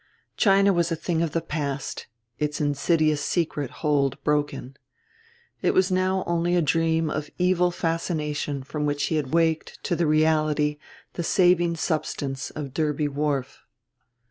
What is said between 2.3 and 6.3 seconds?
its insidious secret hold broken. It was now